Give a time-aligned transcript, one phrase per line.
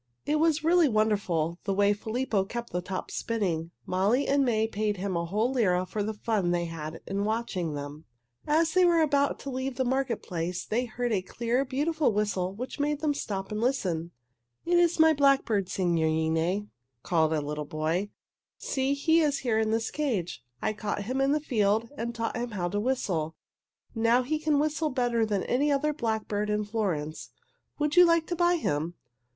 [0.25, 3.69] It was really wonderful, the way Filippo kept the tops spinning.
[3.85, 7.75] Molly and May paid him a whole lira for the fun they had in watching
[7.75, 8.05] them.
[8.47, 12.51] As they were about to leave the market place they heard a clear, beautiful whistle
[12.51, 14.09] which made them stop and listen.
[14.65, 16.71] "It is my blackbird, signorine,"
[17.03, 18.09] called a little boy.
[18.57, 20.41] "See, he is here in this cage.
[20.63, 23.35] I caught him in the field and taught him how to whistle.
[23.93, 27.29] Now he can whistle better than any other blackbird in Florence.
[27.77, 28.95] Would you like to buy him?"